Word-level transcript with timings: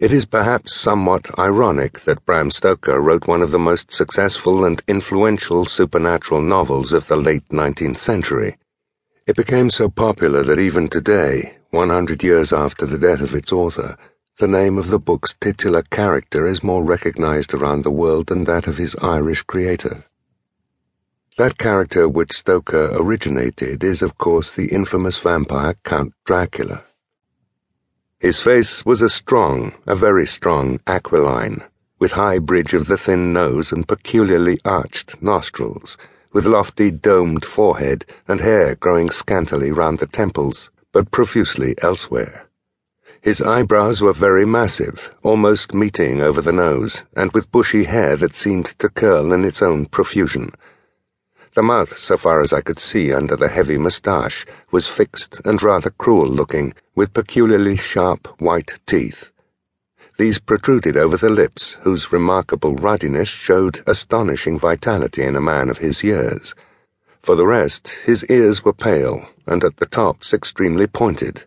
It 0.00 0.12
is 0.12 0.24
perhaps 0.24 0.74
somewhat 0.74 1.38
ironic 1.38 2.00
that 2.00 2.26
Bram 2.26 2.50
Stoker 2.50 3.00
wrote 3.00 3.28
one 3.28 3.42
of 3.42 3.52
the 3.52 3.60
most 3.60 3.92
successful 3.92 4.64
and 4.64 4.82
influential 4.88 5.64
supernatural 5.66 6.42
novels 6.42 6.92
of 6.92 7.06
the 7.06 7.16
late 7.16 7.48
19th 7.50 7.98
century. 7.98 8.58
It 9.28 9.36
became 9.36 9.70
so 9.70 9.88
popular 9.88 10.42
that 10.42 10.58
even 10.58 10.88
today, 10.88 11.58
100 11.70 12.24
years 12.24 12.52
after 12.52 12.86
the 12.86 12.98
death 12.98 13.20
of 13.20 13.36
its 13.36 13.52
author, 13.52 13.96
the 14.40 14.48
name 14.48 14.78
of 14.78 14.90
the 14.90 14.98
book's 14.98 15.34
titular 15.34 15.82
character 15.82 16.44
is 16.44 16.64
more 16.64 16.82
recognized 16.82 17.54
around 17.54 17.84
the 17.84 17.92
world 17.92 18.26
than 18.26 18.44
that 18.44 18.66
of 18.66 18.78
his 18.78 18.96
Irish 18.96 19.42
creator. 19.42 20.04
That 21.36 21.56
character 21.56 22.08
which 22.08 22.32
Stoker 22.32 22.90
originated 22.94 23.84
is, 23.84 24.02
of 24.02 24.18
course, 24.18 24.50
the 24.50 24.66
infamous 24.72 25.18
vampire 25.18 25.76
Count 25.84 26.14
Dracula. 26.24 26.84
His 28.24 28.40
face 28.40 28.86
was 28.86 29.02
a 29.02 29.10
strong, 29.10 29.74
a 29.86 29.94
very 29.94 30.26
strong 30.26 30.80
aquiline, 30.86 31.62
with 31.98 32.12
high 32.12 32.38
bridge 32.38 32.72
of 32.72 32.86
the 32.86 32.96
thin 32.96 33.34
nose 33.34 33.70
and 33.70 33.86
peculiarly 33.86 34.58
arched 34.64 35.22
nostrils, 35.22 35.98
with 36.32 36.46
lofty 36.46 36.90
domed 36.90 37.44
forehead 37.44 38.06
and 38.26 38.40
hair 38.40 38.76
growing 38.76 39.10
scantily 39.10 39.72
round 39.72 39.98
the 39.98 40.06
temples, 40.06 40.70
but 40.90 41.10
profusely 41.10 41.74
elsewhere. 41.82 42.46
His 43.20 43.42
eyebrows 43.42 44.00
were 44.00 44.14
very 44.14 44.46
massive, 44.46 45.14
almost 45.22 45.74
meeting 45.74 46.22
over 46.22 46.40
the 46.40 46.50
nose, 46.50 47.04
and 47.14 47.30
with 47.32 47.52
bushy 47.52 47.84
hair 47.84 48.16
that 48.16 48.34
seemed 48.34 48.74
to 48.78 48.88
curl 48.88 49.34
in 49.34 49.44
its 49.44 49.60
own 49.60 49.84
profusion 49.84 50.48
the 51.54 51.62
mouth, 51.62 51.96
so 51.96 52.16
far 52.16 52.40
as 52.40 52.52
I 52.52 52.60
could 52.60 52.78
see 52.78 53.12
under 53.12 53.36
the 53.36 53.48
heavy 53.48 53.78
moustache, 53.78 54.44
was 54.70 54.88
fixed 54.88 55.40
and 55.44 55.62
rather 55.62 55.90
cruel 55.90 56.26
looking, 56.26 56.74
with 56.94 57.14
peculiarly 57.14 57.76
sharp 57.76 58.26
white 58.40 58.80
teeth. 58.86 59.30
These 60.18 60.38
protruded 60.38 60.96
over 60.96 61.16
the 61.16 61.30
lips, 61.30 61.74
whose 61.82 62.12
remarkable 62.12 62.74
ruddiness 62.74 63.28
showed 63.28 63.82
astonishing 63.86 64.58
vitality 64.58 65.22
in 65.22 65.34
a 65.34 65.40
man 65.40 65.70
of 65.70 65.78
his 65.78 66.04
years. 66.04 66.54
For 67.22 67.34
the 67.34 67.46
rest, 67.46 67.88
his 68.04 68.24
ears 68.30 68.64
were 68.64 68.72
pale, 68.72 69.28
and 69.46 69.64
at 69.64 69.78
the 69.78 69.86
tops 69.86 70.34
extremely 70.34 70.86
pointed. 70.86 71.44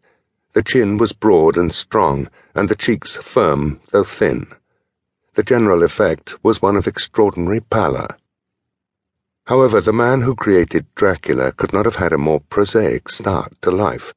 The 0.54 0.64
chin 0.64 0.98
was 0.98 1.14
broad 1.14 1.56
and 1.56 1.74
strong, 1.74 2.30
and 2.56 2.68
the 2.68 2.76
cheeks 2.76 3.16
firm, 3.16 3.80
though 3.92 4.04
thin. 4.04 4.48
The 5.36 5.44
general 5.44 5.84
effect 5.84 6.44
was 6.44 6.62
one 6.62 6.76
of 6.76 6.88
extraordinary 6.88 7.60
pallor. 7.60 8.08
However, 9.48 9.80
the 9.80 9.94
man 9.94 10.22
who 10.22 10.36
created 10.36 10.94
Dracula 10.94 11.54
could 11.54 11.72
not 11.72 11.86
have 11.86 11.96
had 11.96 12.12
a 12.12 12.18
more 12.18 12.42
prosaic 12.42 13.08
start 13.08 13.54
to 13.62 13.72
life. 13.72 14.14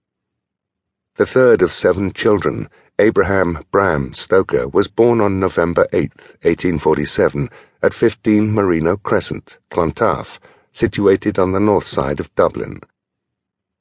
The 1.14 1.26
third 1.26 1.62
of 1.62 1.70
seven 1.70 2.12
children, 2.12 2.68
Abraham 2.98 3.64
Bram 3.70 4.12
Stoker, 4.12 4.66
was 4.66 4.88
born 4.88 5.20
on 5.20 5.38
November 5.38 5.86
8, 5.92 6.10
1847, 6.42 7.48
at 7.80 7.94
15 7.94 8.52
Marino 8.52 8.96
Crescent, 8.96 9.58
Clontarf, 9.70 10.40
situated 10.72 11.38
on 11.38 11.52
the 11.52 11.60
north 11.60 11.86
side 11.86 12.18
of 12.18 12.34
Dublin. 12.34 12.80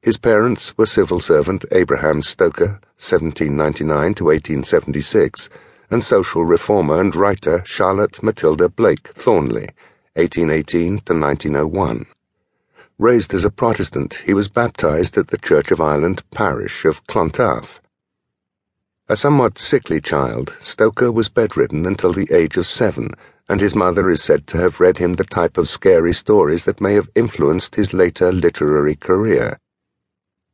His 0.04 0.18
parents 0.18 0.78
were 0.78 0.86
civil 0.86 1.20
servant 1.20 1.66
Abraham 1.72 2.22
Stoker, 2.22 2.80
1799 2.98 4.14
to 4.14 4.26
1876, 4.26 5.50
and 5.90 6.04
social 6.04 6.46
reformer 6.46 7.02
and 7.02 7.16
writer 7.16 7.64
Charlotte 7.66 8.22
Matilda 8.22 8.70
Blake 8.70 9.08
Thornley, 9.10 9.70
1818 10.16 11.00
to 11.06 11.14
1901. 11.14 12.06
Raised 12.98 13.34
as 13.34 13.46
a 13.46 13.52
Protestant, 13.52 14.16
he 14.26 14.34
was 14.34 14.50
baptized 14.50 15.18
at 15.18 15.28
the 15.28 15.38
Church 15.38 15.72
of 15.72 15.80
Ireland 15.80 16.24
parish 16.32 16.84
of 16.84 17.06
Clontarf. 17.08 17.80
A 19.08 19.16
somewhat 19.16 19.60
sickly 19.60 20.02
child, 20.02 20.56
Stoker 20.60 21.12
was 21.12 21.30
bedridden 21.30 21.86
until 21.86 22.12
the 22.12 22.28
age 22.34 22.58
of 22.58 22.66
seven, 22.66 23.12
and 23.48 23.62
his 23.62 23.76
mother 23.76 24.10
is 24.10 24.24
said 24.24 24.48
to 24.48 24.58
have 24.58 24.80
read 24.80 24.98
him 24.98 25.14
the 25.14 25.24
type 25.24 25.58
of 25.58 25.70
scary 25.70 26.14
stories 26.14 26.64
that 26.66 26.82
may 26.82 26.96
have 26.96 27.10
influenced 27.16 27.76
his 27.76 27.94
later 27.94 28.32
literary 28.32 28.96
career. 28.96 29.60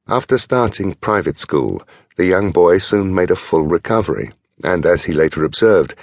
After 0.07 0.37
starting 0.37 0.93
private 0.93 1.37
school, 1.37 1.81
the 2.17 2.25
young 2.25 2.51
boy 2.51 2.77
soon 2.77 3.15
made 3.15 3.31
a 3.31 3.35
full 3.35 3.63
recovery, 3.63 4.33
and 4.63 4.85
as 4.85 5.05
he 5.05 5.13
later 5.13 5.43
observed, 5.43 5.95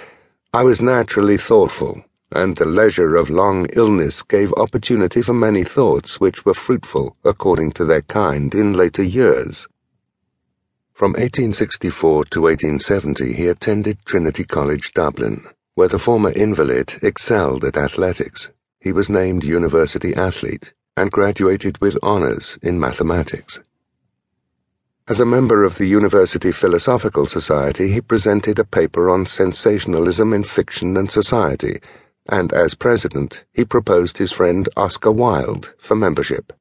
I 0.55 0.65
was 0.65 0.81
naturally 0.81 1.37
thoughtful 1.37 2.05
and 2.35 2.57
the 2.57 2.65
leisure 2.65 3.17
of 3.17 3.31
long 3.31 3.67
illness 3.73 4.23
gave 4.23 4.53
opportunity 4.55 5.23
for 5.23 5.33
many 5.33 5.65
thoughts 5.65 6.21
which 6.21 6.45
were 6.45 6.55
fruitful, 6.55 7.17
according 7.25 7.73
to 7.73 7.85
their 7.85 8.03
kind, 8.03 8.55
in 8.55 8.73
later 8.73 9.03
years. 9.03 9.69
From 10.93 11.13
1864 11.13 12.25
to 12.27 12.43
1870 12.43 13.33
he 13.33 13.49
attended 13.49 14.05
Trinity 14.05 14.45
College 14.45 14.93
Dublin, 14.93 15.45
where 15.75 15.89
the 15.89 15.99
former 15.99 16.31
invalid 16.31 16.95
excelled 17.03 17.65
at 17.65 17.77
athletics. 17.77 18.51
He 18.81 18.93
was 18.93 19.09
named 19.09 19.45
university 19.45 20.15
athlete 20.15 20.73
and 20.97 21.11
graduated 21.11 21.81
with 21.81 21.99
honours 22.03 22.59
in 22.63 22.79
mathematics. 22.79 23.61
As 25.09 25.19
a 25.19 25.27
member 25.27 25.65
of 25.65 25.79
the 25.79 25.87
University 25.87 26.53
Philosophical 26.53 27.27
Society, 27.27 27.91
he 27.91 28.01
presented 28.01 28.59
a 28.59 28.65
paper 28.65 29.11
on 29.11 29.27
sensationalism 29.27 30.33
in 30.33 30.45
fiction 30.45 30.97
and 30.97 31.11
society 31.11 31.81
and 32.29 32.53
as 32.53 32.75
president, 32.75 33.45
he 33.53 33.65
proposed 33.65 34.19
his 34.19 34.33
friend 34.33 34.69
Oscar 34.77 35.11
Wilde 35.11 35.75
for 35.79 35.97
membership. 35.97 36.53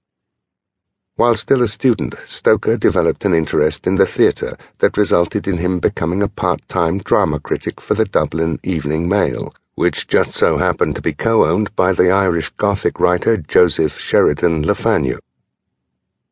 While 1.16 1.36
still 1.36 1.62
a 1.62 1.68
student, 1.68 2.16
Stoker 2.26 2.78
developed 2.78 3.26
an 3.26 3.34
interest 3.34 3.86
in 3.86 3.96
the 3.96 4.08
theatre 4.08 4.58
that 4.80 4.98
resulted 4.98 5.48
in 5.48 5.58
him 5.60 5.80
becoming 5.80 6.24
a 6.24 6.28
part 6.28 6.68
time 6.68 6.98
drama 6.98 7.40
critic 7.40 7.80
for 7.80 7.94
the 7.94 8.06
Dublin 8.06 8.60
Evening 8.64 9.08
Mail, 9.08 9.54
which 9.76 10.08
just 10.08 10.32
so 10.32 10.58
happened 10.58 10.96
to 10.96 11.02
be 11.02 11.14
co 11.14 11.46
owned 11.46 11.76
by 11.76 11.94
the 11.94 12.10
Irish 12.10 12.50
Gothic 12.52 13.00
writer 13.00 13.38
Joseph 13.38 14.00
Sheridan 14.00 14.66
Le 14.66 14.74
Fanu. 14.74 15.20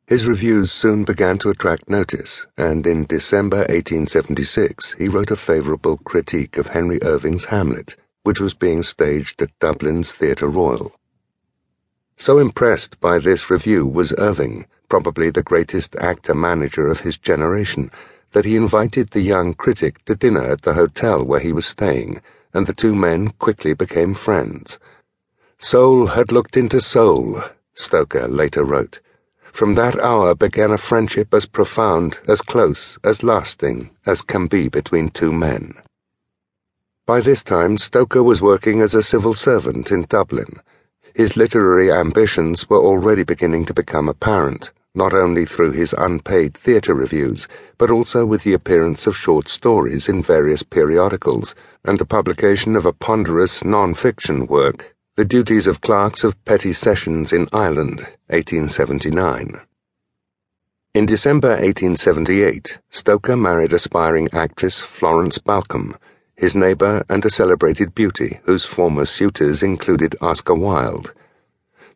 His 0.08 0.28
reviews 0.28 0.72
soon 0.72 1.04
began 1.04 1.38
to 1.40 1.52
attract 1.52 1.88
notice, 1.88 2.48
and 2.58 2.88
in 2.88 3.04
December 3.04 3.58
1876 3.58 4.94
he 4.94 5.08
wrote 5.08 5.30
a 5.30 5.36
favourable 5.36 5.98
critique 5.98 6.58
of 6.58 6.70
Henry 6.70 7.00
Irving's 7.04 7.46
Hamlet 7.46 7.96
which 8.30 8.40
was 8.40 8.54
being 8.54 8.84
staged 8.84 9.42
at 9.42 9.58
Dublin's 9.58 10.12
Theatre 10.12 10.50
Royal. 10.50 10.92
So 12.16 12.38
impressed 12.38 13.00
by 13.00 13.18
this 13.18 13.50
review 13.50 13.88
was 13.88 14.14
Irving, 14.20 14.68
probably 14.88 15.32
the 15.32 15.42
greatest 15.42 15.96
actor 15.96 16.36
manager 16.36 16.92
of 16.92 17.00
his 17.00 17.18
generation, 17.18 17.90
that 18.34 18.46
he 18.46 18.56
invited 18.56 19.10
the 19.10 19.22
young 19.22 19.56
critic 19.56 20.06
to 20.06 20.14
dinner 20.14 20.44
at 20.44 20.62
the 20.62 20.76
hotel 20.76 21.24
where 21.26 21.40
he 21.40 21.52
was 21.52 21.66
staying, 21.66 22.22
and 22.54 22.68
the 22.68 22.74
two 22.74 22.94
men 22.94 23.30
quickly 23.40 23.74
became 23.74 24.14
friends. 24.14 24.78
Soul 25.58 26.06
had 26.06 26.32
looked 26.32 26.56
into 26.56 26.80
soul, 26.80 27.42
Stoker 27.74 28.28
later 28.28 28.64
wrote. 28.64 29.00
From 29.52 29.74
that 29.74 30.00
hour 30.00 30.36
began 30.36 30.70
a 30.70 30.78
friendship 30.78 31.34
as 31.34 31.48
profound, 31.48 32.20
as 32.28 32.42
close, 32.42 33.00
as 33.04 33.24
lasting 33.24 33.90
as 34.06 34.22
can 34.22 34.46
be 34.46 34.70
between 34.70 35.10
two 35.10 35.34
men. 35.34 35.82
By 37.10 37.22
this 37.22 37.42
time, 37.42 37.80
Stoker 37.80 38.22
was 38.22 38.40
working 38.40 38.82
as 38.82 38.94
a 38.94 39.02
civil 39.02 39.34
servant 39.34 39.92
in 39.92 40.04
Dublin. 40.04 40.58
His 41.16 41.36
literary 41.36 41.92
ambitions 41.92 42.70
were 42.70 42.78
already 42.78 43.24
beginning 43.24 43.66
to 43.66 43.74
become 43.74 44.08
apparent, 44.08 44.72
not 44.94 45.12
only 45.12 45.44
through 45.44 45.72
his 45.72 45.96
unpaid 45.98 46.54
theatre 46.54 46.94
reviews, 46.94 47.48
but 47.80 47.90
also 47.90 48.28
with 48.28 48.44
the 48.44 48.54
appearance 48.54 49.08
of 49.08 49.18
short 49.18 49.48
stories 49.48 50.08
in 50.08 50.22
various 50.22 50.62
periodicals 50.62 51.56
and 51.84 51.98
the 51.98 52.06
publication 52.06 52.76
of 52.76 52.86
a 52.86 52.94
ponderous 52.94 53.64
non 53.64 53.96
fiction 53.96 54.46
work, 54.46 54.96
The 55.18 55.26
Duties 55.26 55.66
of 55.66 55.82
Clerks 55.82 56.24
of 56.24 56.38
Petty 56.46 56.74
Sessions 56.74 57.34
in 57.34 57.48
Ireland, 57.52 58.02
1879. 58.28 59.60
In 60.94 61.08
December 61.08 61.50
1878, 61.54 62.78
Stoker 62.92 63.36
married 63.36 63.74
aspiring 63.74 64.30
actress 64.32 64.80
Florence 64.80 65.40
Balcombe 65.40 65.98
his 66.40 66.56
neighbour 66.56 67.04
and 67.10 67.26
a 67.26 67.30
celebrated 67.30 67.94
beauty 67.94 68.40
whose 68.44 68.64
former 68.64 69.04
suitors 69.04 69.62
included 69.62 70.16
Oscar 70.22 70.54
Wilde. 70.54 71.14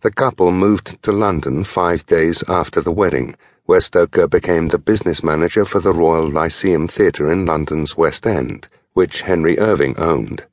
The 0.02 0.12
couple 0.12 0.52
moved 0.52 1.02
to 1.04 1.14
London 1.14 1.64
five 1.64 2.06
days 2.06 2.44
after 2.50 2.82
the 2.82 2.92
wedding, 2.92 3.36
where 3.66 3.80
Stoker 3.80 4.28
became 4.28 4.68
the 4.68 4.78
business 4.78 5.24
manager 5.24 5.64
for 5.64 5.80
the 5.80 5.94
Royal 5.94 6.30
Lyceum 6.30 6.90
Theatre 6.90 7.32
in 7.32 7.46
London's 7.46 7.96
West 7.96 8.28
End, 8.28 8.68
which 8.92 9.22
Henry 9.22 9.58
Irving 9.60 9.98
owned. 9.98 10.46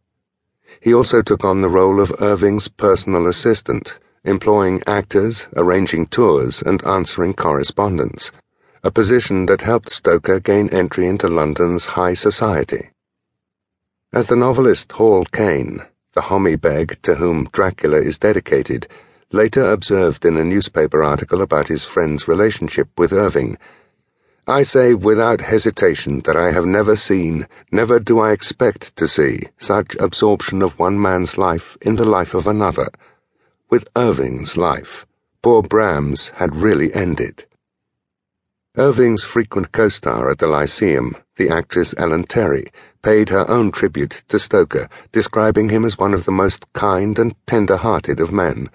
He 0.80 0.94
also 0.94 1.20
took 1.20 1.44
on 1.44 1.60
the 1.60 1.68
role 1.68 2.00
of 2.00 2.14
Irving's 2.22 2.68
personal 2.68 3.26
assistant, 3.26 3.98
employing 4.24 4.84
actors, 4.86 5.48
arranging 5.56 6.06
tours, 6.06 6.62
and 6.62 6.80
answering 6.86 7.34
correspondence, 7.34 8.30
a 8.84 8.92
position 8.92 9.46
that 9.46 9.62
helped 9.62 9.90
Stoker 9.90 10.38
gain 10.38 10.68
entry 10.68 11.08
into 11.08 11.26
London's 11.26 11.86
high 11.86 12.14
society. 12.14 12.90
As 14.12 14.26
the 14.26 14.34
novelist 14.34 14.90
Hall 14.90 15.24
Caine, 15.24 15.86
the 16.14 16.22
Hommy-Beg 16.22 17.00
to 17.02 17.14
whom 17.14 17.48
Dracula 17.52 17.98
is 17.98 18.18
dedicated, 18.18 18.88
later 19.30 19.70
observed 19.70 20.24
in 20.24 20.36
a 20.36 20.42
newspaper 20.42 21.04
article 21.04 21.40
about 21.40 21.68
his 21.68 21.84
friend's 21.84 22.26
relationship 22.26 22.88
with 22.98 23.12
Irving, 23.12 23.56
I 24.48 24.64
say 24.64 24.94
without 24.94 25.42
hesitation 25.42 26.22
that 26.22 26.36
I 26.36 26.50
have 26.50 26.66
never 26.66 26.96
seen, 26.96 27.46
never 27.70 28.00
do 28.00 28.18
I 28.18 28.32
expect 28.32 28.96
to 28.96 29.06
see, 29.06 29.42
such 29.58 29.94
absorption 30.00 30.60
of 30.60 30.76
one 30.76 31.00
man's 31.00 31.38
life 31.38 31.76
in 31.80 31.94
the 31.94 32.04
life 32.04 32.34
of 32.34 32.48
another. 32.48 32.88
With 33.68 33.88
Irving's 33.94 34.56
life, 34.56 35.06
poor 35.40 35.62
Bram's 35.62 36.30
had 36.30 36.56
really 36.56 36.92
ended. 36.92 37.44
Irving's 38.80 39.22
frequent 39.22 39.72
co 39.72 39.90
star 39.90 40.30
at 40.30 40.38
the 40.38 40.46
Lyceum, 40.46 41.14
the 41.36 41.50
actress 41.50 41.94
Ellen 41.98 42.24
Terry, 42.24 42.64
paid 43.02 43.28
her 43.28 43.46
own 43.50 43.70
tribute 43.70 44.22
to 44.28 44.38
Stoker, 44.38 44.88
describing 45.12 45.68
him 45.68 45.84
as 45.84 45.98
one 45.98 46.14
of 46.14 46.24
the 46.24 46.32
most 46.32 46.64
kind 46.72 47.18
and 47.18 47.34
tender 47.46 47.76
hearted 47.76 48.20
of 48.20 48.32
men. 48.32 48.70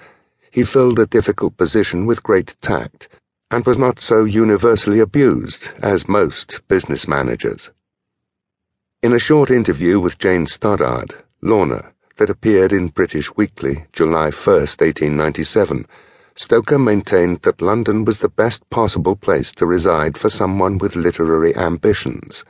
He 0.52 0.64
filled 0.64 1.00
a 1.00 1.08
difficult 1.08 1.58
position 1.58 2.06
with 2.06 2.22
great 2.22 2.56
tact 2.62 3.10
and 3.50 3.66
was 3.66 3.80
not 3.80 4.00
so 4.00 4.26
universally 4.26 5.00
abused 5.00 5.70
as 5.82 6.08
most 6.08 6.62
business 6.68 7.08
managers. 7.08 7.72
In 9.02 9.12
a 9.12 9.18
short 9.18 9.50
interview 9.50 10.00
with 10.00 10.20
Jane 10.20 10.46
Stoddart, 10.46 11.16
Lorna, 11.42 11.94
that 12.18 12.30
appeared 12.30 12.72
in 12.72 12.90
British 12.90 13.36
Weekly, 13.36 13.86
July 13.92 14.30
1, 14.30 14.56
1897, 14.56 15.88
Stoker 16.38 16.78
maintained 16.78 17.44
that 17.44 17.62
London 17.62 18.04
was 18.04 18.20
the 18.20 18.28
best 18.28 18.70
possible 18.70 19.16
place 19.16 19.54
to 19.54 19.66
reside 19.66 20.18
for 20.18 20.30
someone 20.30 20.78
with 20.78 20.98
literary 20.98 21.56
ambitions. 21.56 22.44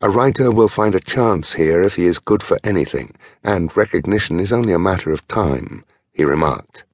A 0.00 0.08
writer 0.08 0.50
will 0.50 0.68
find 0.68 0.94
a 0.94 1.00
chance 1.00 1.52
here 1.52 1.82
if 1.82 1.96
he 1.96 2.06
is 2.06 2.18
good 2.18 2.42
for 2.42 2.58
anything, 2.64 3.14
and 3.44 3.76
recognition 3.76 4.40
is 4.40 4.52
only 4.52 4.72
a 4.72 4.78
matter 4.78 5.12
of 5.12 5.28
time, 5.28 5.84
he 6.12 6.24
remarked. 6.24 6.84